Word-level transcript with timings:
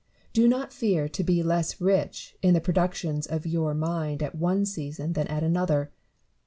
Do 0.33 0.47
not 0.47 0.73
fear 0.73 1.07
to 1.07 1.23
be 1.23 1.43
less 1.43 1.79
rich 1.79 2.35
in 2.41 2.55
the 2.55 2.59
productions 2.59 3.27
of 3.27 3.45
your 3.45 3.75
mind 3.75 4.23
at 4.23 4.33
one 4.33 4.65
season 4.65 5.13
than 5.13 5.27
at 5.27 5.43
another. 5.43 5.91